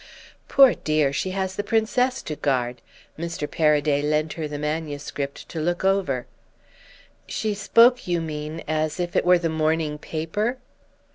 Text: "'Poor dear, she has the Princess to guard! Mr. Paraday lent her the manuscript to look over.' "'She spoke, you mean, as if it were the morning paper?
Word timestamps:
"'Poor 0.47 0.73
dear, 0.73 1.13
she 1.13 1.29
has 1.29 1.55
the 1.55 1.63
Princess 1.63 2.23
to 2.23 2.35
guard! 2.35 2.81
Mr. 3.19 3.47
Paraday 3.47 4.01
lent 4.01 4.33
her 4.33 4.47
the 4.47 4.57
manuscript 4.57 5.47
to 5.47 5.59
look 5.59 5.85
over.' 5.85 6.25
"'She 7.27 7.53
spoke, 7.53 8.07
you 8.07 8.19
mean, 8.19 8.63
as 8.67 8.99
if 8.99 9.15
it 9.15 9.23
were 9.25 9.37
the 9.37 9.47
morning 9.47 9.99
paper? 9.99 10.57